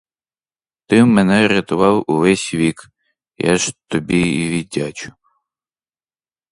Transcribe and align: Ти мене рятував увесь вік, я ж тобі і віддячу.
Ти 0.85 1.03
мене 1.05 1.47
рятував 1.47 2.03
увесь 2.07 2.53
вік, 2.53 2.81
я 3.37 3.55
ж 3.55 3.73
тобі 3.87 4.21
і 4.43 4.49
віддячу. 4.49 5.13